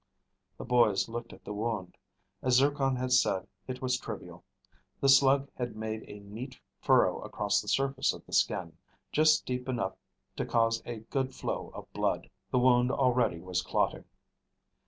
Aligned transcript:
The 0.57 0.65
boys 0.65 1.07
looked 1.07 1.31
at 1.31 1.45
the 1.45 1.53
wound. 1.53 1.95
As 2.41 2.55
Zircon 2.55 2.95
had 2.95 3.11
said, 3.11 3.45
it 3.67 3.83
was 3.83 3.99
trivial. 3.99 4.43
The 4.99 5.09
slug 5.09 5.51
had 5.55 5.75
made 5.75 6.05
a 6.09 6.19
neat 6.21 6.59
furrow 6.79 7.19
across 7.21 7.61
the 7.61 7.67
surface 7.67 8.11
of 8.11 8.25
the 8.25 8.33
skin, 8.33 8.75
just 9.11 9.45
deep 9.45 9.69
enough 9.69 9.93
to 10.37 10.45
cause 10.47 10.81
a 10.87 11.01
good 11.11 11.35
flow 11.35 11.69
of 11.75 11.93
blood. 11.93 12.31
The 12.49 12.57
wound 12.57 12.89
already 12.89 13.39
was 13.39 13.61
clotting. 13.61 14.05